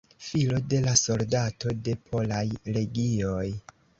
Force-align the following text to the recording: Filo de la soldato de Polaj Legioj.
Filo 0.27 0.61
de 0.71 0.79
la 0.85 0.93
soldato 1.01 1.75
de 1.89 1.95
Polaj 2.13 2.47
Legioj. 2.79 3.47